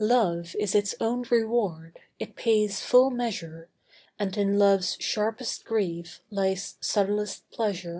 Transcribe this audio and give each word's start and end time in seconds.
Love 0.00 0.56
is 0.58 0.74
its 0.74 0.96
own 0.98 1.22
reward, 1.30 2.00
it 2.18 2.34
pays 2.34 2.80
full 2.80 3.08
measure, 3.08 3.68
And 4.18 4.36
in 4.36 4.58
love's 4.58 4.96
sharpest 4.98 5.64
grief 5.64 6.20
lies 6.28 6.76
subtlest 6.80 7.48
pleasure. 7.52 7.94